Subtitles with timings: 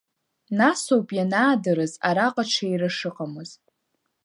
[0.57, 3.51] Насоуп ианаадырыз араҟа ҽеира шыҟамыз…